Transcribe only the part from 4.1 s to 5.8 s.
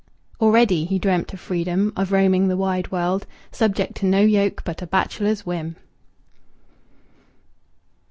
yoke but a bachelor's whim.